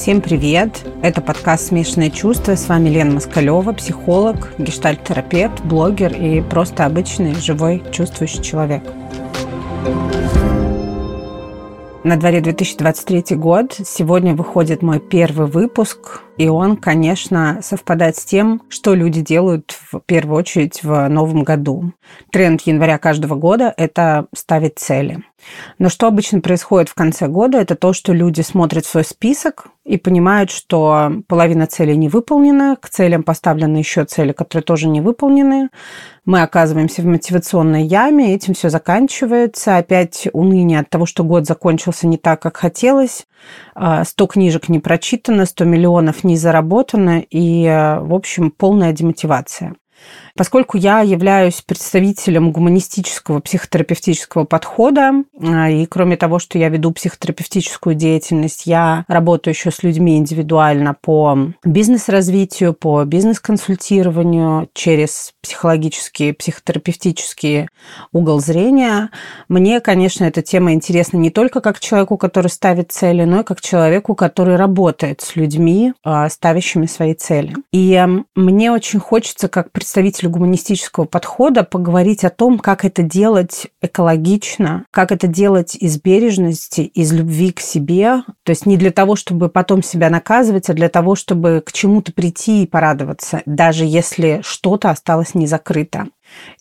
[0.00, 0.82] Всем привет!
[1.02, 2.54] Это подкаст «Смешанные чувства».
[2.54, 8.82] С вами Лена Москалева, психолог, гештальт-терапевт, блогер и просто обычный, живой, чувствующий человек.
[12.02, 13.74] На дворе 2023 год.
[13.84, 20.00] Сегодня выходит мой первый выпуск, и он, конечно, совпадает с тем, что люди делают в
[20.00, 21.92] первую очередь в новом году.
[22.32, 25.22] Тренд января каждого года– это ставить цели.
[25.78, 29.96] Но что обычно происходит в конце года, это то, что люди смотрят свой список и
[29.96, 35.68] понимают, что половина целей не выполнена, к целям поставлены еще цели, которые тоже не выполнены.
[36.24, 39.78] Мы оказываемся в мотивационной яме, этим все заканчивается.
[39.78, 43.26] Опять уныние от того, что год закончился не так, как хотелось.
[43.74, 49.74] 100 а, книжек не прочитано, 100 миллионов не заработано и, в общем, полная демотивация.
[50.40, 57.94] Поскольку я являюсь представителем гуманистического психотерапевтического подхода, а, и кроме того, что я веду психотерапевтическую
[57.94, 67.68] деятельность, я работаю еще с людьми индивидуально по бизнес-развитию, по бизнес-консультированию через психологический, психотерапевтический
[68.10, 69.10] угол зрения.
[69.48, 73.60] Мне, конечно, эта тема интересна не только как человеку, который ставит цели, но и как
[73.60, 77.54] человеку, который работает с людьми, а, ставящими свои цели.
[77.74, 78.02] И
[78.34, 85.12] мне очень хочется, как представителю гуманистического подхода поговорить о том, как это делать экологично, как
[85.12, 88.22] это делать из бережности, из любви к себе.
[88.44, 92.12] То есть не для того, чтобы потом себя наказывать, а для того, чтобы к чему-то
[92.12, 96.06] прийти и порадоваться, даже если что-то осталось не закрыто.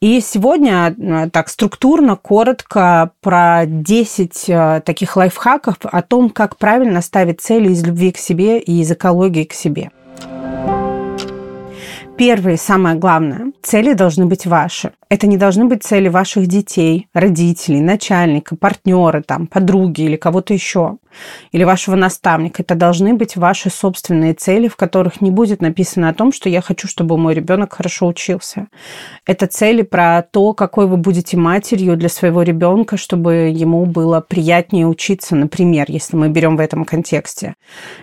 [0.00, 7.00] И сегодня э, так структурно, коротко про 10 э, таких лайфхаков о том, как правильно
[7.02, 9.90] ставить цели из любви к себе и из экологии к себе.
[12.24, 14.92] Первое, самое главное, цели должны быть ваши.
[15.12, 20.96] Это не должны быть цели ваших детей, родителей, начальника, партнера, там, подруги или кого-то еще
[21.50, 22.62] или вашего наставника.
[22.62, 26.60] Это должны быть ваши собственные цели, в которых не будет написано о том, что я
[26.60, 28.68] хочу, чтобы мой ребенок хорошо учился.
[29.26, 34.86] Это цели про то, какой вы будете матерью для своего ребенка, чтобы ему было приятнее
[34.86, 37.54] учиться, например, если мы берем в этом контексте.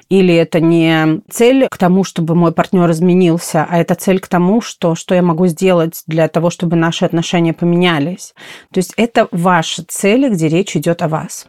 [0.10, 4.62] Или это не цель к тому, чтобы мой партнер изменился, а это цель к тому,
[4.62, 8.34] что, что я могу сделать для того, чтобы наши отношения поменялись.
[8.72, 11.48] То есть это ваши цели, где речь идет о вас.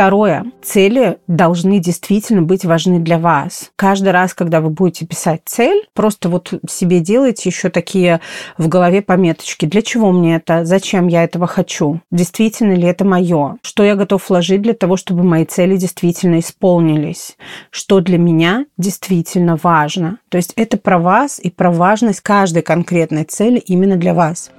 [0.00, 0.46] Второе.
[0.62, 3.70] Цели должны действительно быть важны для вас.
[3.76, 8.22] Каждый раз, когда вы будете писать цель, просто вот себе делайте еще такие
[8.56, 9.66] в голове пометочки.
[9.66, 10.64] Для чего мне это?
[10.64, 12.00] Зачем я этого хочу?
[12.10, 13.58] Действительно ли это мое?
[13.60, 17.36] Что я готов вложить для того, чтобы мои цели действительно исполнились?
[17.70, 20.16] Что для меня действительно важно?
[20.30, 24.50] То есть это про вас и про важность каждой конкретной цели именно для вас.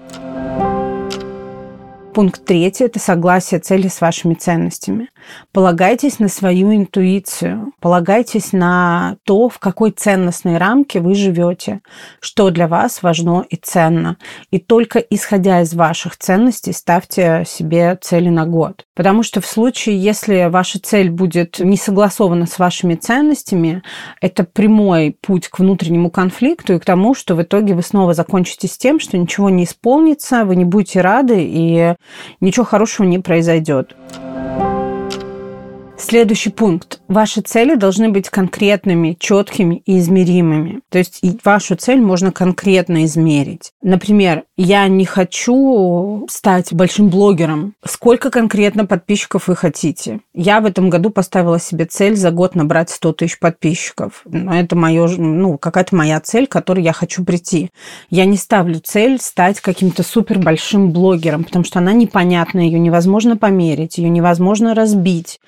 [2.14, 5.10] Пункт третий– это согласие цели с вашими ценностями.
[5.54, 11.80] Полагайтесь на свою интуицию, полагайтесь на то, в какой ценностной рамке вы живете,
[12.20, 14.18] что для вас важно и ценно.
[14.52, 18.86] И только исходя из ваших ценностей ставьте себе цели на год.
[18.94, 23.84] Потому что в случае, если ваша цель будет не согласована с вашими ценностями,
[24.20, 28.68] это прямой путь к внутреннему конфликту и к тому, что в итоге вы снова закончите
[28.68, 31.96] с тем, что ничего не исполнится, вы не будете рады и
[32.40, 33.96] ничего хорошего не произойдет.
[36.12, 37.00] Следующий пункт.
[37.08, 40.82] Ваши цели должны быть конкретными, четкими и измеримыми.
[40.90, 43.72] То есть вашу цель можно конкретно измерить.
[43.82, 47.76] Например, я не хочу стать большим блогером.
[47.86, 50.20] Сколько конкретно подписчиков вы хотите?
[50.34, 54.26] Я в этом году поставила себе цель за год набрать 100 тысяч подписчиков.
[54.30, 57.70] Это моё, ну, какая-то моя цель, к которой я хочу прийти.
[58.10, 63.38] Я не ставлю цель стать каким-то супер большим блогером, потому что она непонятна, ее невозможно
[63.38, 65.40] померить, ее невозможно разбить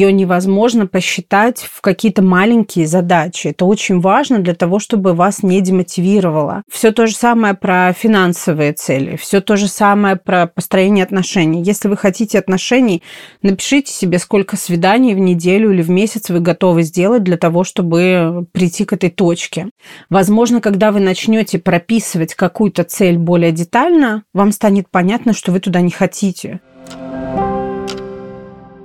[0.09, 3.49] невозможно посчитать в какие-то маленькие задачи.
[3.49, 6.63] Это очень важно для того, чтобы вас не демотивировало.
[6.71, 11.61] Все то же самое про финансовые цели, все то же самое про построение отношений.
[11.61, 13.03] Если вы хотите отношений,
[13.41, 18.47] напишите себе, сколько свиданий в неделю или в месяц вы готовы сделать для того, чтобы
[18.51, 19.69] прийти к этой точке.
[20.09, 25.81] Возможно, когда вы начнете прописывать какую-то цель более детально, вам станет понятно, что вы туда
[25.81, 26.61] не хотите.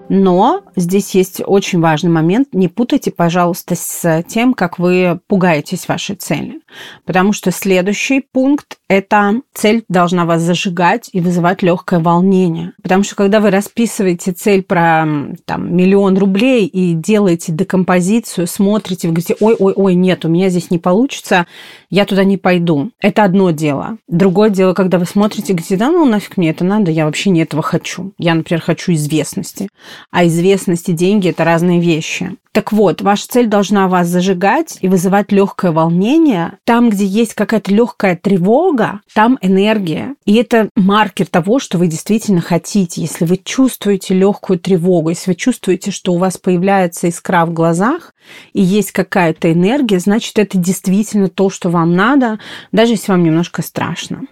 [0.08, 2.48] Но здесь есть очень важный момент.
[2.52, 6.60] Не путайте, пожалуйста, с тем, как вы пугаетесь вашей цели.
[7.04, 12.72] Потому что следующий пункт эта цель должна вас зажигать и вызывать легкое волнение.
[12.82, 15.06] Потому что когда вы расписываете цель про
[15.44, 20.78] там, миллион рублей и делаете декомпозицию, смотрите, вы говорите, ой-ой-ой, нет, у меня здесь не
[20.78, 21.46] получится,
[21.90, 22.90] я туда не пойду.
[23.00, 23.98] Это одно дело.
[24.08, 27.42] Другое дело, когда вы смотрите говорите, да ну нафиг мне это надо, я вообще не
[27.42, 28.12] этого хочу.
[28.18, 29.68] Я, например, хочу известности.
[30.10, 32.36] А известность и деньги– это разные вещи.
[32.56, 36.56] Так вот, ваша цель должна вас зажигать и вызывать легкое волнение.
[36.64, 40.14] Там, где есть какая-то легкая тревога, там энергия.
[40.24, 43.02] И это маркер того, что вы действительно хотите.
[43.02, 48.14] Если вы чувствуете легкую тревогу, если вы чувствуете, что у вас появляется искра в глазах
[48.54, 52.38] и есть какая-то энергия, значит, это действительно то, что вам надо,
[52.72, 54.22] даже если вам немножко страшно.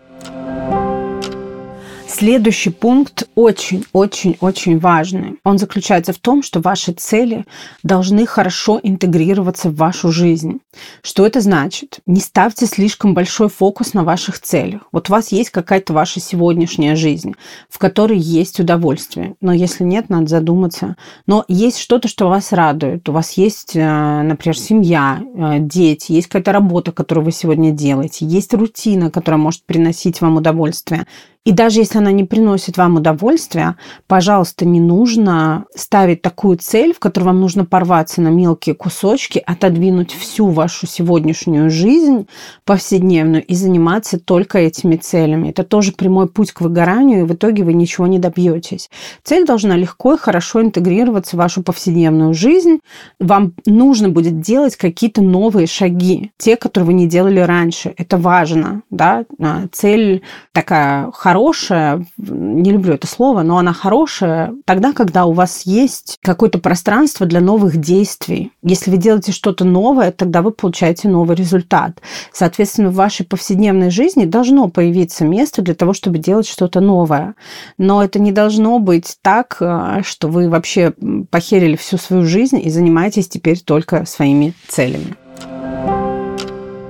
[2.17, 5.41] Следующий пункт очень-очень-очень важный.
[5.43, 7.45] Он заключается в том, что ваши цели
[7.83, 10.61] должны хорошо интегрироваться в вашу жизнь.
[11.03, 11.99] Что это значит?
[12.07, 14.83] Не ставьте слишком большой фокус на ваших целях.
[14.93, 17.35] Вот у вас есть какая-то ваша сегодняшняя жизнь,
[17.69, 19.35] в которой есть удовольствие.
[19.41, 20.95] Но если нет, надо задуматься.
[21.27, 23.09] Но есть что-то, что вас радует.
[23.09, 28.25] У вас есть, э, например, семья, э, дети, есть какая-то работа, которую вы сегодня делаете,
[28.25, 31.09] есть рутина, которая может приносить вам удовольствие.
[31.45, 36.99] И даже если она не приносит вам удовольствия, пожалуйста, не нужно ставить такую цель, в
[36.99, 42.29] которой вам нужно порваться на мелкие кусочки, отодвинуть всю вашу сегодняшнюю жизнь
[42.67, 45.49] повседневную и заниматься только этими целями.
[45.49, 48.91] Это тоже прямой путь к выгоранию, и в итоге вы ничего не добьетесь.
[49.23, 52.81] Цель должна легко и хорошо интегрироваться в вашу повседневную жизнь.
[53.19, 57.95] Вам нужно будет делать какие-то новые шаги, те, которые вы не делали раньше.
[57.97, 58.83] Это важно.
[58.91, 59.25] Да?
[59.41, 60.23] А, цель
[60.53, 66.59] такая хорошая не люблю это слово, но она хорошая тогда, когда у вас есть какое-то
[66.59, 68.53] пространство для новых действий.
[68.63, 72.01] Если вы делаете что-то новое, тогда вы получаете новый результат.
[72.33, 77.35] Соответственно, в вашей повседневной жизни должно появиться место для того, чтобы делать что-то новое.
[77.79, 80.95] Но это не должно быть так, э, что вы вообще
[81.31, 85.17] похерили всю свою жизнь и занимаетесь теперь только своими целями.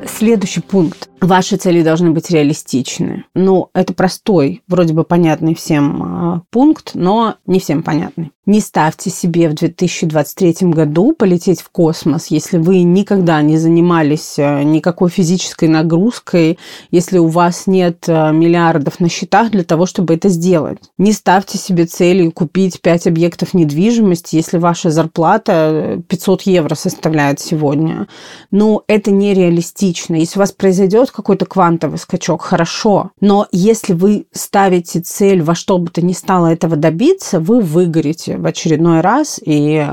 [0.06, 1.08] Следующий пункт.
[1.20, 3.24] Ваши цели должны быть реалистичны.
[3.34, 8.32] Ну, это простой, вроде бы понятный всем а, пункт, но не всем понятный.
[8.46, 14.62] Не ставьте себе в 2023 году полететь в космос, если вы никогда не занимались а,
[14.62, 16.58] никакой физической нагрузкой,
[16.90, 20.78] если у вас нет а, миллиардов на счетах для того, чтобы это сделать.
[20.98, 28.08] Не ставьте себе целью купить 5 объектов недвижимости, если ваша зарплата 500 евро составляет сегодня.
[28.50, 30.16] Ну, это нереалистично.
[30.16, 33.12] Если у вас произойдет какой-то квантовый скачок, хорошо.
[33.22, 38.33] Но если вы ставите цель во что бы то ни стало этого добиться, вы выгорите
[38.36, 39.40] в очередной раз.
[39.44, 39.86] И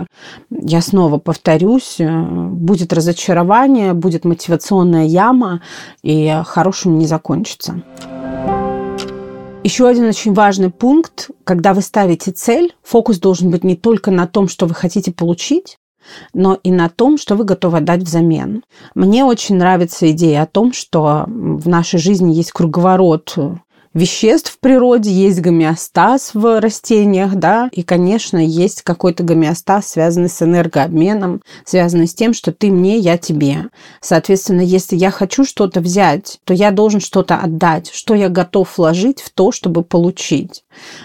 [0.49, 5.61] я снова повторюсь, э, будет разочарование, будет мотивационная яма,
[6.03, 7.81] и хорошим не закончится.
[9.63, 14.25] Еще один очень важный пункт, когда вы ставите цель, фокус должен быть не только на
[14.25, 15.77] том, что вы хотите получить,
[16.33, 18.63] но и на том, что вы готовы отдать взамен.
[18.95, 23.35] Мне очень нравится идея о том, что в нашей жизни есть круговорот
[23.93, 30.41] веществ в природе, есть гомеостаз в растениях, да, и, конечно, есть какой-то гомеостаз, связанный с
[30.41, 33.65] энергообменом, связанный с тем, что ты мне, я тебе.
[33.99, 39.21] Соответственно, если я хочу что-то взять, то я должен что-то отдать, что я готов вложить
[39.21, 40.63] в то, чтобы получить.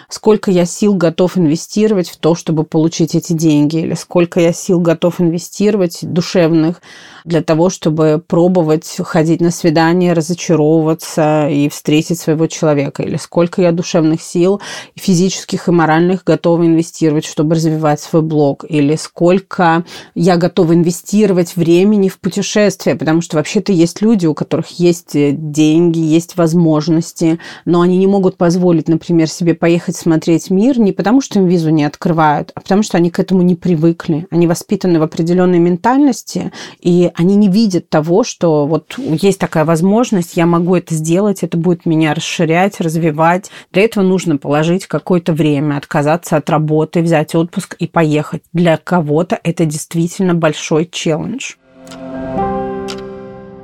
[0.09, 4.81] Сколько я сил готов инвестировать в то, чтобы получить эти деньги, или сколько я сил
[4.81, 6.81] готов инвестировать душевных
[7.25, 13.73] для того, чтобы пробовать ходить на свидание, разочаровываться и встретить своего человека, или сколько я
[13.73, 14.61] душевных сил,
[14.95, 22.09] физических и моральных готова инвестировать, чтобы развивать свой блог, или сколько я готова инвестировать времени
[22.09, 27.99] в путешествия, потому что вообще-то есть люди, у которых есть деньги, есть возможности, но они
[27.99, 32.53] не могут позволить, например, себе поехать смотреть мир не потому, что им визу не открывают,
[32.55, 34.27] а потому что они к этому не привыкли.
[34.31, 40.37] Они воспитаны в определенной ментальности, и они не видят того, что вот есть такая возможность,
[40.37, 43.51] я могу это сделать, это будет меня расширять, развивать.
[43.73, 48.43] Для этого нужно положить какое-то время, отказаться от работы, взять отпуск и поехать.
[48.53, 51.55] Для кого-то это действительно большой челлендж.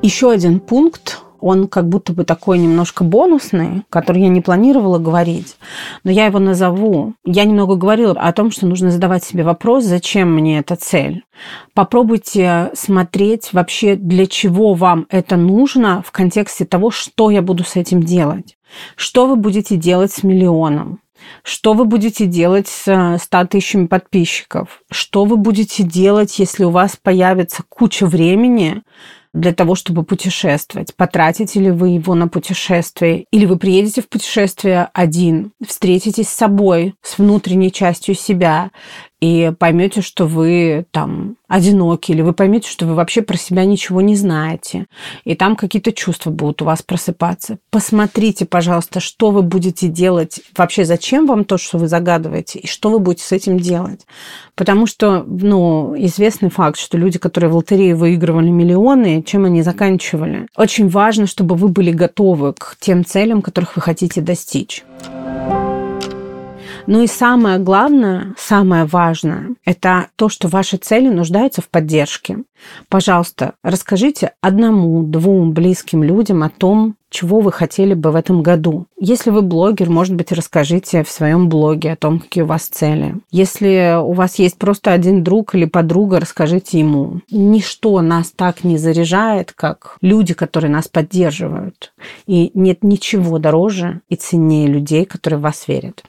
[0.03, 5.57] Еще один пункт он как будто бы такой немножко бонусный, который я не планировала говорить,
[6.05, 7.15] но я его назову.
[7.25, 11.25] Я немного говорила о том, что нужно задавать себе вопрос, зачем мне эта цель.
[11.75, 17.75] Попробуйте смотреть вообще, для чего вам это нужно в контексте того, что я буду с
[17.77, 18.57] этим делать.
[18.95, 21.01] Что вы будете делать с миллионом?
[21.43, 24.83] Что вы будете делать с 100 тысячами подписчиков?
[24.91, 28.83] Что вы будете делать, если у вас появится куча времени
[29.35, 30.95] для того, чтобы путешествовать?
[30.95, 33.27] Потратите ли вы его на путешествие?
[33.31, 38.71] Или вы приедете в путешествие один, встретитесь с собой, с внутренней частью себя,
[39.23, 44.01] и поймете, что вы там одиноки, или вы поймете, что вы вообще про себя ничего
[44.01, 44.87] не знаете,
[45.23, 47.59] и там какие-то чувства будут у вас просыпаться.
[47.71, 52.91] Посмотрите, пожалуйста, что вы будете делать, вообще зачем вам то, что вы загадываете, и что
[52.91, 54.07] вы будете с этим делать.
[54.57, 60.49] Потому что, ну, известный факт, что люди, которые в лотерее выигрывали миллионы, чем они заканчивали.
[60.57, 64.83] Очень важно, чтобы вы были готовы к тем целям, которых вы хотите достичь.
[66.87, 72.39] Ну и самое главное, самое важное, это то, что ваши цели нуждаются в поддержке.
[72.89, 78.87] Пожалуйста, расскажите одному, двум близким людям о том, чего вы хотели бы в этом году.
[78.99, 83.17] Если вы блогер, может быть, расскажите в своем блоге о том, какие у вас цели.
[83.31, 87.21] Если у вас есть просто один друг или подруга, расскажите ему.
[87.31, 91.93] Ничто нас так не заряжает, как люди, которые нас поддерживают.
[92.27, 96.05] И нет ничего дороже и ценнее людей, которые в вас верят.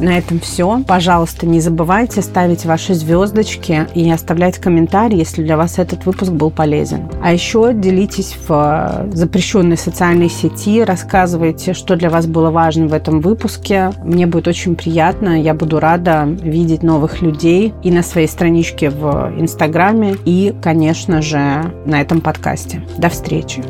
[0.00, 0.82] На этом все.
[0.86, 6.50] Пожалуйста, не забывайте ставить ваши звездочки и оставлять комментарии, если для вас этот выпуск был
[6.50, 7.08] полезен.
[7.22, 13.20] А еще делитесь в запрещенной социальной сети, рассказывайте, что для вас было важно в этом
[13.20, 13.92] выпуске.
[14.02, 15.40] Мне будет очень приятно.
[15.40, 21.72] Я буду рада видеть новых людей и на своей страничке в Инстаграме, и, конечно же,
[21.84, 22.82] на этом подкасте.
[22.96, 23.62] До встречи!